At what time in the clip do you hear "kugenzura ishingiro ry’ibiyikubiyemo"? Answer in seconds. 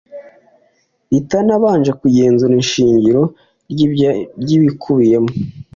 2.01-5.31